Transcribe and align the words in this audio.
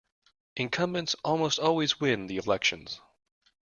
Incumbents 0.55 1.15
almost 1.23 1.59
always 1.59 1.99
win 1.99 2.25
the 2.25 2.37
elections. 2.37 2.99